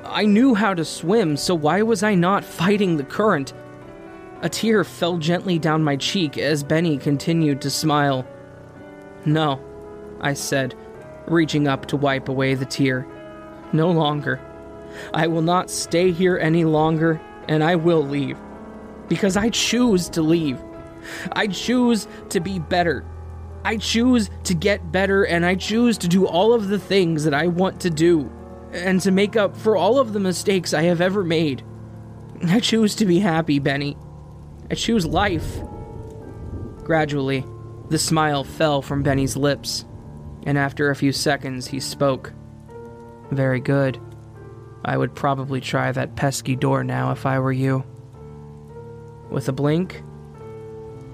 I 0.04 0.26
knew 0.26 0.56
how 0.56 0.74
to 0.74 0.84
swim, 0.84 1.38
so 1.38 1.54
why 1.54 1.84
was 1.84 2.02
I 2.02 2.16
not 2.16 2.44
fighting 2.44 2.98
the 2.98 3.04
current? 3.04 3.54
A 4.42 4.50
tear 4.50 4.84
fell 4.84 5.18
gently 5.18 5.60
down 5.60 5.84
my 5.84 5.96
cheek 5.96 6.40
as 6.40 6.64
Benny 6.64 6.98
continued 6.98 7.62
to 7.62 7.70
smile. 7.70 8.26
No, 9.26 9.62
I 10.20 10.34
said, 10.34 10.76
reaching 11.28 11.68
up 11.68 11.86
to 11.88 11.98
wipe 11.98 12.30
away 12.30 12.56
the 12.56 12.66
tear. 12.66 13.06
No 13.72 13.92
longer. 13.92 14.42
I 15.14 15.28
will 15.28 15.44
not 15.44 15.70
stay 15.70 16.12
here 16.12 16.40
any 16.40 16.66
longer, 16.66 17.22
and 17.48 17.64
I 17.64 17.76
will 17.76 18.02
leave. 18.02 18.40
Because 19.08 19.38
I 19.38 19.50
choose 19.50 20.10
to 20.10 20.24
leave. 20.24 20.60
I 21.34 21.46
choose 21.46 22.08
to 22.30 22.40
be 22.40 22.58
better. 22.58 23.06
I 23.64 23.78
choose 23.78 24.30
to 24.44 24.54
get 24.54 24.92
better, 24.92 25.24
and 25.24 25.46
I 25.46 25.56
choose 25.56 25.98
to 26.00 26.08
do 26.08 26.26
all 26.26 26.54
of 26.54 26.68
the 26.68 26.80
things 26.80 27.24
that 27.24 27.34
I 27.34 27.48
want 27.48 27.82
to 27.82 27.90
do, 27.90 28.32
and 28.72 29.02
to 29.02 29.12
make 29.12 29.36
up 29.36 29.58
for 29.58 29.76
all 29.76 30.00
of 30.00 30.14
the 30.14 30.20
mistakes 30.20 30.74
I 30.74 30.84
have 30.84 31.02
ever 31.02 31.24
made. 31.24 31.64
I 32.48 32.60
choose 32.60 32.96
to 32.96 33.06
be 33.06 33.20
happy, 33.20 33.60
Benny. 33.60 33.98
I 34.70 34.76
choose 34.76 35.06
life. 35.06 35.60
Gradually, 36.84 37.44
the 37.90 37.98
smile 37.98 38.44
fell 38.44 38.82
from 38.82 39.04
Benny's 39.04 39.36
lips, 39.36 39.86
and 40.46 40.58
after 40.58 40.90
a 40.90 40.96
few 40.96 41.12
seconds, 41.12 41.68
he 41.68 41.80
spoke. 41.80 42.34
Very 43.32 43.60
good. 43.60 44.00
I 44.86 44.98
would 44.98 45.16
probably 45.16 45.60
try 45.60 45.92
that 45.92 46.16
pesky 46.16 46.56
door 46.56 46.84
now 46.84 47.12
if 47.12 47.26
I 47.26 47.40
were 47.40 47.52
you. 47.52 47.84
With 49.30 49.50
a 49.50 49.52
blink, 49.52 50.04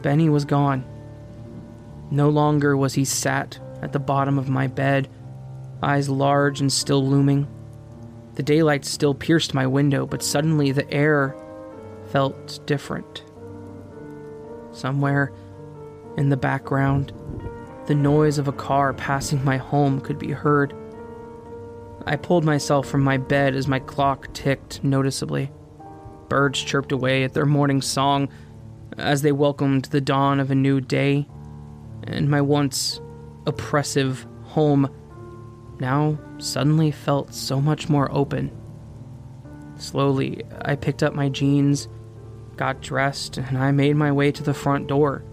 Benny 0.04 0.30
was 0.30 0.46
gone. 0.46 0.86
No 2.14 2.30
longer 2.30 2.78
was 2.78 2.94
he 2.94 3.06
sat 3.06 3.60
at 3.82 3.92
the 3.92 4.00
bottom 4.00 4.38
of 4.38 4.48
my 4.48 4.68
bed, 4.68 5.10
eyes 5.82 6.10
large 6.10 6.62
and 6.62 6.72
still 6.72 7.04
looming. 7.04 7.48
The 8.36 8.44
daylight 8.44 8.86
still 8.86 9.16
pierced 9.16 9.56
my 9.56 9.66
window, 9.66 10.06
but 10.06 10.22
suddenly 10.22 10.72
the 10.72 10.88
air 10.94 11.36
felt 12.12 12.60
different. 12.68 13.24
Somewhere 14.74 15.34
in 16.16 16.30
the 16.30 16.38
background, 16.38 17.14
the 17.88 17.96
noise 17.96 18.38
of 18.38 18.48
a 18.48 18.52
car 18.52 18.94
passing 18.94 19.44
my 19.44 19.58
home 19.58 20.00
could 20.00 20.20
be 20.20 20.34
heard. 20.34 20.72
I 22.06 22.16
pulled 22.16 22.46
myself 22.46 22.88
from 22.88 23.02
my 23.02 23.18
bed 23.18 23.56
as 23.56 23.68
my 23.68 23.80
clock 23.80 24.32
ticked 24.34 24.84
noticeably. 24.84 25.50
Birds 26.30 26.62
chirped 26.62 26.92
away 26.92 27.24
at 27.24 27.34
their 27.34 27.48
morning 27.48 27.82
song 27.82 28.30
as 29.00 29.24
they 29.24 29.32
welcomed 29.32 29.86
the 29.86 30.00
dawn 30.00 30.40
of 30.40 30.52
a 30.52 30.56
new 30.56 30.80
day, 30.80 31.28
and 32.08 32.30
my 32.30 32.42
once 32.42 33.02
oppressive 33.46 34.26
home 34.44 34.90
now 35.80 36.18
suddenly 36.38 36.92
felt 36.92 37.34
so 37.34 37.60
much 37.60 37.90
more 37.90 38.12
open. 38.12 38.52
Slowly, 39.78 40.44
I 40.62 40.76
picked 40.76 41.04
up 41.04 41.14
my 41.14 41.30
jeans, 41.30 41.88
got 42.56 42.82
dressed, 42.82 43.38
and 43.38 43.58
I 43.58 43.72
made 43.72 43.96
my 43.96 44.12
way 44.12 44.32
to 44.32 44.44
the 44.44 44.54
front 44.54 44.88
door. 44.88 45.24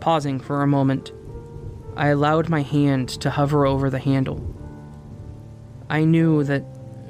Pausing 0.00 0.38
for 0.40 0.62
a 0.62 0.66
moment, 0.66 1.12
I 1.96 2.08
allowed 2.08 2.48
my 2.48 2.62
hand 2.62 3.08
to 3.20 3.30
hover 3.30 3.66
over 3.66 3.90
the 3.90 3.98
handle. 3.98 4.40
I 5.88 6.04
knew 6.04 6.44
that 6.44 6.64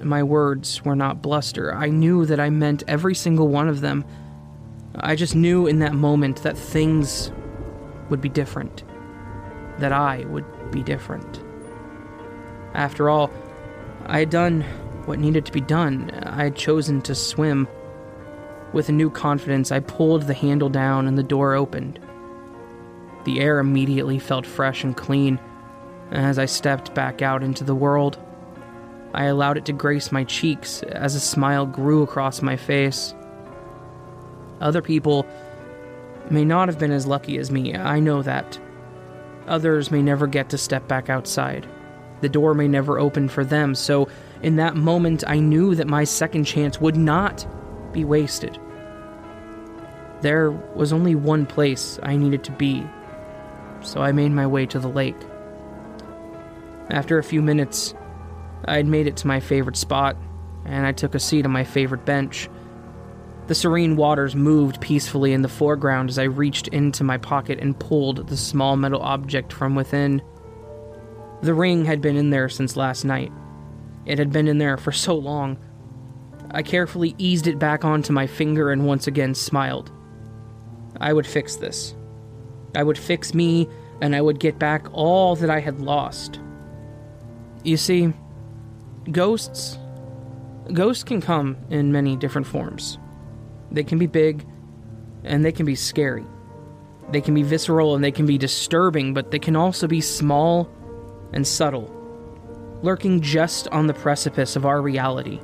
my 0.05 0.23
words 0.23 0.85
were 0.85 0.97
not 0.97 1.21
bluster. 1.23 1.75
I 1.75 1.89
knew 1.89 2.25
that 2.27 2.41
I 2.41 2.51
meant 2.51 2.83
every 2.89 3.15
single 3.15 3.49
one 3.49 3.69
of 3.69 3.81
them. 3.81 4.05
I 4.95 5.15
just 5.17 5.35
knew 5.35 5.67
in 5.67 5.81
that 5.81 5.95
moment 5.95 6.43
that 6.43 6.57
things 6.57 7.31
would 8.11 8.21
be 8.21 8.29
different, 8.29 8.85
that 9.79 9.93
I 9.93 10.25
would 10.27 10.71
be 10.71 10.83
different. 10.83 11.43
After 12.75 13.09
all, 13.09 13.31
I 14.07 14.21
had 14.21 14.31
done 14.31 14.63
what 15.07 15.19
needed 15.19 15.47
to 15.47 15.53
be 15.53 15.61
done. 15.61 16.11
I 16.11 16.45
had 16.45 16.57
chosen 16.57 17.01
to 17.03 17.15
swim. 17.15 17.69
With 18.73 18.89
a 18.89 18.93
new 18.93 19.11
confidence, 19.11 19.73
I 19.73 19.81
pulled 19.81 20.23
the 20.23 20.35
handle 20.35 20.69
down 20.69 21.09
and 21.09 21.17
the 21.17 21.23
door 21.23 21.55
opened. 21.55 21.99
The 23.25 23.41
air 23.41 23.59
immediately 23.59 24.19
felt 24.19 24.47
fresh 24.47 24.85
and 24.85 24.97
clean. 24.97 25.41
As 26.11 26.39
I 26.39 26.47
stepped 26.47 26.95
back 26.95 27.23
out 27.23 27.43
into 27.43 27.65
the 27.65 27.75
world, 27.75 28.19
I 29.13 29.25
allowed 29.25 29.57
it 29.57 29.65
to 29.67 29.73
grace 29.73 30.13
my 30.13 30.25
cheeks 30.25 30.83
as 30.85 31.15
a 31.15 31.21
smile 31.21 31.67
grew 31.67 32.03
across 32.03 32.43
my 32.43 32.57
face. 32.57 33.15
Other 34.61 34.83
people 34.83 35.27
may 36.29 36.45
not 36.45 36.69
have 36.69 36.79
been 36.79 36.93
as 36.93 37.07
lucky 37.07 37.39
as 37.39 37.51
me, 37.51 37.75
I 37.75 38.01
know 38.01 38.23
that. 38.23 38.59
Others 39.47 39.91
may 39.91 40.03
never 40.03 40.27
get 40.27 40.51
to 40.51 40.59
step 40.59 40.87
back 40.87 41.09
outside. 41.09 41.67
The 42.21 42.29
door 42.29 42.55
may 42.55 42.69
never 42.69 42.99
open 42.99 43.29
for 43.29 43.45
them, 43.45 43.75
so 43.75 44.09
in 44.43 44.57
that 44.57 44.77
moment 44.77 45.25
I 45.27 45.39
knew 45.39 45.75
that 45.75 45.87
my 45.87 46.05
second 46.05 46.45
chance 46.45 46.81
would 46.81 46.97
not 46.97 47.47
be 47.93 48.05
wasted. 48.05 48.59
There 50.21 50.51
was 50.51 50.93
only 50.93 51.15
one 51.15 51.47
place 51.47 51.99
I 52.03 52.17
needed 52.17 52.45
to 52.45 52.53
be, 52.53 52.87
so 53.81 54.03
I 54.03 54.13
made 54.13 54.33
my 54.33 54.47
way 54.47 54.67
to 54.67 54.79
the 54.79 54.89
lake. 54.89 55.17
After 56.91 57.19
a 57.19 57.25
few 57.25 57.41
minutes, 57.41 57.95
I 58.67 58.77
had 58.77 58.87
made 58.87 59.07
it 59.07 59.17
to 59.19 59.27
my 59.27 59.41
favorite 59.41 59.77
spot, 59.77 60.17
and 60.67 60.87
I 60.87 60.93
took 60.93 61.15
a 61.15 61.21
seat 61.21 61.47
on 61.47 61.53
my 61.53 61.65
favorite 61.65 62.05
bench. 62.05 62.51
The 63.51 63.57
serene 63.57 63.97
waters 63.97 64.37
moved 64.37 64.81
peacefully 64.81 65.33
in 65.33 65.43
the 65.43 65.49
foreground 65.49 66.09
as 66.09 66.21
I 66.21 66.23
reached 66.23 66.69
into 66.69 67.03
my 67.03 67.19
pocket 67.19 67.59
and 67.59 67.77
pulled 67.77 68.29
the 68.29 68.37
small 68.37 68.77
metal 68.77 69.03
object 69.03 69.53
from 69.53 69.75
within. 69.75 70.23
The 71.43 71.53
ring 71.53 71.85
had 71.85 72.01
been 72.01 72.15
in 72.15 72.31
there 72.31 72.49
since 72.49 72.77
last 72.77 73.05
night. 73.05 73.33
It 74.07 74.21
had 74.21 74.31
been 74.31 74.47
in 74.47 74.59
there 74.59 74.77
for 74.77 74.93
so 74.93 75.17
long. 75.17 75.59
I 76.53 76.63
carefully 76.63 77.17
eased 77.19 77.49
it 77.49 77.59
back 77.59 77.85
onto 77.85 78.13
my 78.13 78.29
finger 78.29 78.71
and 78.71 78.87
once 78.87 79.09
again 79.09 79.35
smiled. 79.35 79.91
I 81.01 81.13
would 81.13 81.27
fix 81.27 81.57
this. 81.57 81.97
I 82.77 82.85
would 82.85 82.99
fix 82.99 83.35
me, 83.35 83.69
and 84.01 84.15
I 84.15 84.21
would 84.21 84.39
get 84.39 84.61
back 84.61 84.87
all 84.93 85.35
that 85.35 85.51
I 85.51 85.59
had 85.59 85.81
lost. 85.81 86.39
You 87.65 87.77
see, 87.77 88.13
ghosts. 89.11 89.77
Ghosts 90.73 91.03
can 91.03 91.21
come 91.21 91.57
in 91.69 91.91
many 91.91 92.15
different 92.15 92.47
forms. 92.47 93.01
They 93.73 93.85
can 93.85 93.99
be 93.99 94.07
big, 94.07 94.47
and 95.25 95.45
they 95.45 95.53
can 95.53 95.67
be 95.67 95.75
scary. 95.75 96.25
They 97.11 97.21
can 97.21 97.35
be 97.35 97.43
visceral 97.43 97.95
and 97.95 98.05
they 98.05 98.13
can 98.13 98.27
be 98.27 98.39
disturbing, 98.39 99.15
but 99.15 99.31
they 99.31 99.39
can 99.39 99.57
also 99.57 99.87
be 99.87 100.01
small 100.01 100.71
and 101.33 101.47
subtle, 101.47 101.91
lurking 102.83 103.21
just 103.21 103.69
on 103.69 103.87
the 103.87 103.95
precipice 103.95 104.57
of 104.57 104.65
our 104.65 104.81
reality, 104.81 105.41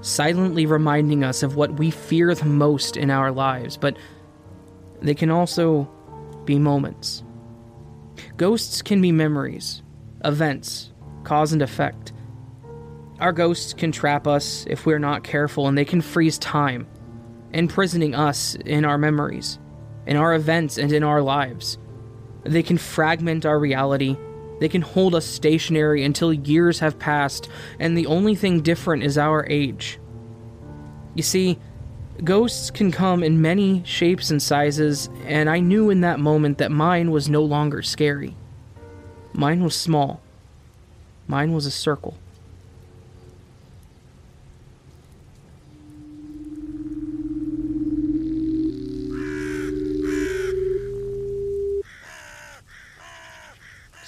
silently 0.00 0.66
reminding 0.66 1.24
us 1.24 1.42
of 1.42 1.56
what 1.56 1.74
we 1.74 1.90
fear 1.90 2.34
the 2.34 2.44
most 2.44 2.96
in 2.96 3.10
our 3.10 3.30
lives, 3.30 3.76
but 3.76 3.96
they 5.00 5.14
can 5.14 5.30
also 5.30 5.88
be 6.44 6.58
moments. 6.58 7.22
Ghosts 8.36 8.82
can 8.82 9.00
be 9.00 9.12
memories, 9.12 9.82
events, 10.24 10.92
cause 11.22 11.52
and 11.52 11.62
effect. 11.62 12.12
Our 13.20 13.32
ghosts 13.32 13.72
can 13.72 13.92
trap 13.92 14.26
us 14.26 14.64
if 14.68 14.86
we're 14.86 14.98
not 14.98 15.22
careful, 15.22 15.68
and 15.68 15.78
they 15.78 15.84
can 15.84 16.00
freeze 16.00 16.38
time, 16.38 16.88
imprisoning 17.52 18.14
us 18.14 18.54
in 18.54 18.84
our 18.84 18.98
memories, 18.98 19.58
in 20.06 20.16
our 20.16 20.34
events, 20.34 20.78
and 20.78 20.92
in 20.92 21.02
our 21.02 21.22
lives. 21.22 21.78
They 22.44 22.62
can 22.62 22.78
fragment 22.78 23.44
our 23.44 23.58
reality 23.58 24.16
they 24.58 24.68
can 24.68 24.82
hold 24.82 25.14
us 25.14 25.24
stationary 25.24 26.04
until 26.04 26.32
years 26.32 26.80
have 26.80 26.98
passed, 26.98 27.48
and 27.78 27.96
the 27.96 28.06
only 28.06 28.34
thing 28.34 28.60
different 28.60 29.04
is 29.04 29.16
our 29.16 29.46
age. 29.48 29.98
You 31.14 31.22
see, 31.22 31.58
Ghosts 32.24 32.70
can 32.72 32.90
come 32.90 33.22
in 33.22 33.40
many 33.40 33.82
shapes 33.84 34.30
and 34.30 34.42
sizes, 34.42 35.08
and 35.24 35.48
I 35.48 35.60
knew 35.60 35.90
in 35.90 36.00
that 36.00 36.18
moment 36.18 36.58
that 36.58 36.72
mine 36.72 37.12
was 37.12 37.28
no 37.28 37.42
longer 37.42 37.82
scary. 37.82 38.34
Mine 39.32 39.62
was 39.62 39.76
small. 39.76 40.20
Mine 41.28 41.52
was 41.52 41.64
a 41.64 41.70
circle. 41.70 42.18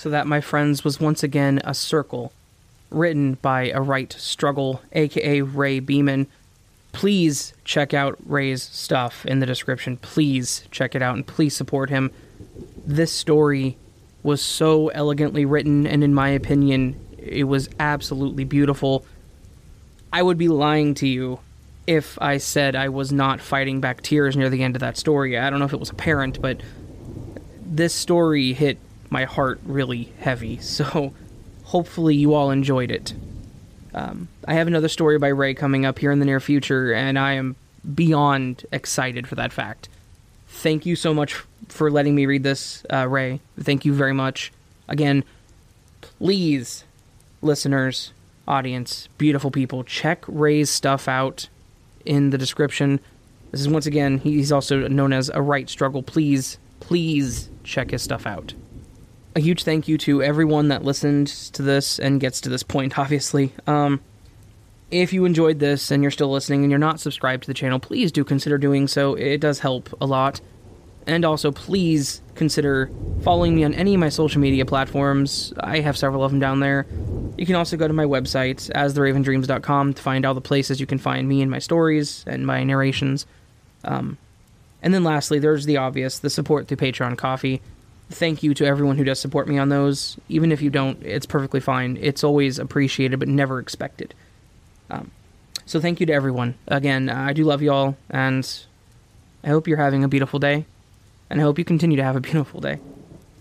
So 0.01 0.09
that, 0.09 0.27
my 0.27 0.41
friends, 0.41 0.83
was 0.83 0.99
once 0.99 1.23
again 1.23 1.61
a 1.63 1.75
circle 1.75 2.33
written 2.89 3.35
by 3.43 3.69
a 3.69 3.83
right 3.83 4.11
struggle, 4.15 4.81
aka 4.93 5.43
Ray 5.43 5.79
Beeman. 5.79 6.27
Please 6.93 7.53
check 7.65 7.93
out 7.93 8.17
Ray's 8.25 8.63
stuff 8.63 9.27
in 9.27 9.41
the 9.41 9.47
description. 9.47 9.99
Please 9.99 10.65
check 10.71 10.95
it 10.95 11.03
out 11.03 11.17
and 11.17 11.27
please 11.27 11.55
support 11.55 11.91
him. 11.91 12.11
This 12.87 13.13
story 13.13 13.77
was 14.23 14.41
so 14.41 14.89
elegantly 14.89 15.45
written, 15.45 15.87
and 15.87 16.03
in 16.03 16.15
my 16.15 16.31
opinion, 16.31 16.99
it 17.19 17.45
was 17.45 17.69
absolutely 17.79 18.45
beautiful. 18.45 19.05
I 20.15 20.23
would 20.23 20.39
be 20.39 20.49
lying 20.49 20.95
to 20.95 21.07
you 21.07 21.41
if 21.87 22.19
I 22.23 22.39
said 22.39 22.75
I 22.75 22.89
was 22.89 23.13
not 23.13 23.39
fighting 23.39 23.83
back 23.83 24.01
tears 24.01 24.35
near 24.35 24.49
the 24.49 24.63
end 24.63 24.77
of 24.77 24.81
that 24.81 24.97
story. 24.97 25.37
I 25.37 25.51
don't 25.51 25.59
know 25.59 25.67
if 25.67 25.75
it 25.75 25.79
was 25.79 25.91
apparent, 25.91 26.41
but 26.41 26.63
this 27.67 27.93
story 27.93 28.55
hit 28.55 28.79
my 29.11 29.25
heart 29.25 29.61
really 29.65 30.13
heavy. 30.21 30.59
So 30.71 31.13
hopefully 31.65 32.17
you 32.17 32.35
all 32.35 32.51
enjoyed 32.51 32.91
it. 32.91 33.13
Um, 33.93 34.29
I 34.47 34.55
have 34.55 34.67
another 34.67 34.89
story 34.89 35.19
by 35.19 35.29
Ray 35.29 35.55
coming 35.55 35.85
up 35.85 35.99
here 35.99 36.11
in 36.11 36.21
the 36.21 36.25
near 36.25 36.41
future, 36.41 36.93
and 36.93 37.19
I 37.19 37.33
am 37.33 37.57
beyond 37.95 38.65
excited 38.73 39.27
for 39.27 39.35
that 39.35 39.53
fact. 39.53 39.89
Thank 40.49 40.87
you 40.87 40.97
so 40.97 41.13
much 41.13 41.35
for 41.69 41.91
letting 41.91 42.15
me 42.15 42.27
read 42.27 42.43
this, 42.43 42.85
uh, 42.93 43.09
Ray. 43.09 43.41
Thank 43.61 43.85
you 43.85 43.93
very 43.93 44.13
much. 44.13 44.53
Again, 44.89 45.25
please, 46.01 46.85
listeners, 47.43 48.13
audience, 48.49 49.09
beautiful 49.19 49.51
people, 49.51 49.85
check 49.85 50.25
Ray's 50.27 50.71
stuff 50.71 51.09
out 51.09 51.49
in 52.05 52.31
the 52.31 52.39
description. 52.39 53.01
This 53.51 53.61
is 53.61 53.69
once 53.69 53.87
again, 53.87 54.19
he's 54.19 54.53
also 54.53 54.89
known 54.89 55.13
as 55.13 55.31
a 55.31 55.43
right 55.43 55.69
struggle. 55.69 56.03
Please, 56.03 56.59
please 56.81 57.49
check 57.65 57.91
his 57.91 58.03
stuff 58.03 58.27
out 58.27 58.55
a 59.35 59.41
huge 59.41 59.65
thank 59.65 59.89
you 59.89 59.97
to 59.99 60.23
everyone 60.23 60.69
that 60.69 60.85
listened 60.85 61.29
to 61.29 61.63
this 61.63 61.99
and 61.99 62.21
gets 62.21 62.41
to 62.43 62.49
this 62.49 62.63
point, 62.63 62.99
obviously. 62.99 63.53
Um, 63.67 64.01
if 64.91 65.13
you 65.13 65.25
enjoyed 65.25 65.61
this 65.61 65.91
and 65.91 66.03
you're 66.03 66.11
still 66.11 66.31
listening 66.31 66.63
and 66.63 66.71
you're 66.71 66.79
not 66.79 67.01
subscribed 67.01 67.45
to 67.45 67.47
the 67.47 67.55
channel, 67.55 67.79
please 67.79 68.11
do 68.11 68.25
consider 68.25 68.59
doing 68.59 68.89
so. 68.89 69.15
It 69.15 69.39
does 69.39 69.61
help 69.61 69.89
a 70.01 70.07
lot. 70.07 70.41
And 71.07 71.25
also, 71.25 71.51
please 71.51 72.21
consider 72.35 72.91
following 73.23 73.55
me 73.55 73.65
on 73.65 73.73
any 73.75 73.95
of 73.95 74.01
my 74.01 74.11
social 74.11 74.41
media 74.41 74.67
platforms. 74.67 75.53
I 75.59 75.81
have 75.81 75.97
several 75.97 76.23
of 76.23 76.31
them 76.31 76.41
down 76.41 76.61
there. 76.61 76.87
You 77.39 77.47
can 77.47 77.55
also 77.55 77.77
go 77.77 77.89
to 77.89 77.95
my 77.95 78.05
website, 78.05 78.71
astheravendreams.com, 78.73 79.95
to 79.95 80.03
find 80.03 80.27
all 80.27 80.35
the 80.35 80.41
places 80.41 80.79
you 80.79 80.87
can 80.87 80.99
find 80.99 81.27
me 81.27 81.41
and 81.41 81.51
my 81.51 81.59
stories 81.59 82.23
and 82.27 82.47
my 82.47 82.65
narrations. 82.65 83.27
Um, 83.83 84.19
and 84.83 84.93
then 84.93 85.05
lastly, 85.05 85.39
there's 85.39 85.65
the 85.65 85.79
obvious 85.79 86.19
the 86.19 86.31
support 86.31 86.69
through 86.69 86.77
Patreon 86.77 87.17
Ko-fi 87.17 87.61
thank 88.11 88.43
you 88.43 88.55
to 88.55 88.67
everyone 88.67 88.99
who 88.99 89.05
does 89.05 89.21
support 89.21 89.49
me 89.49 89.59
on 89.59 89.69
those. 89.69 90.17
Even 90.29 90.53
if 90.53 90.61
you 90.61 90.71
don't, 90.71 91.03
it's 91.03 91.27
perfectly 91.27 91.61
fine. 91.61 91.99
It's 92.01 92.25
always 92.25 92.59
appreciated, 92.59 93.19
but 93.19 93.29
never 93.29 93.59
expected. 93.59 94.15
Um, 94.91 95.11
so 95.65 95.81
thank 95.81 96.01
you 96.01 96.07
to 96.07 96.13
everyone. 96.13 96.57
Again, 96.67 97.09
I 97.09 97.33
do 97.33 97.45
love 97.45 97.63
y'all, 97.63 97.97
and 98.11 98.49
I 99.45 99.49
hope 99.49 99.69
you're 99.69 99.77
having 99.77 100.05
a 100.05 100.09
beautiful 100.09 100.39
day. 100.39 100.67
And 101.31 101.41
I 101.41 101.45
hope 101.45 101.59
you 101.59 101.65
continue 101.65 101.97
to 101.97 102.05
have 102.05 102.17
a 102.17 102.21
beautiful 102.31 102.61
day. 102.61 102.81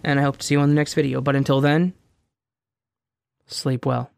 And 0.03 0.19
I 0.19 0.23
hope 0.23 0.37
to 0.37 0.45
see 0.45 0.55
you 0.55 0.61
on 0.61 0.69
the 0.69 0.75
next 0.75 0.93
video. 0.93 1.21
But 1.21 1.35
until 1.35 1.59
then, 1.59 1.93
sleep 3.47 3.85
well. 3.85 4.11